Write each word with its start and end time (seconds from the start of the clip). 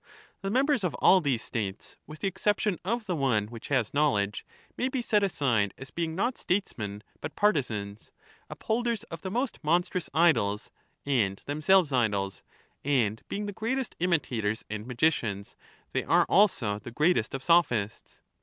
The 0.41 0.49
members 0.49 0.83
of 0.83 0.95
all 0.95 1.21
these 1.21 1.43
States, 1.43 1.95
with 2.07 2.21
the 2.21 2.27
exception 2.27 2.77
""®"* 2.77 2.79
of 2.83 3.05
the 3.05 3.15
one 3.15 3.49
which 3.49 3.67
has 3.67 3.93
knowledge, 3.93 4.43
may 4.75 4.89
be 4.89 4.99
set 5.03 5.21
aside 5.21 5.75
as 5.77 5.91
being 5.91 6.15
not 6.15 6.33
hoidwTof 6.37 6.39
Statesmen 6.39 7.03
but 7.21 7.35
partisans, 7.35 8.11
—upholders 8.49 9.03
of 9.11 9.21
the 9.21 9.29
most 9.29 9.63
monstrous 9.63 10.05
the 10.05 10.11
untrue 10.17 10.21
idols, 10.29 10.71
and 11.05 11.43
themselves 11.45 11.91
idols; 11.93 12.41
and, 12.83 13.21
being 13.29 13.45
the 13.45 13.53
greatest 13.53 13.95
imitators 13.99 14.63
^^^^! 14.63 14.65
and 14.71 14.87
magicians, 14.87 15.55
they 15.91 16.03
are 16.03 16.25
also 16.27 16.79
the 16.79 16.89
greatest 16.89 17.35
of 17.35 17.43
Sophists. 17.43 18.21